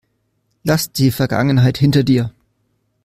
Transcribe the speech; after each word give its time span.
Lass 0.63 0.91
die 0.91 1.11
Vergangenheit 1.11 1.77
hinter 1.77 2.03
dir. 2.03 2.33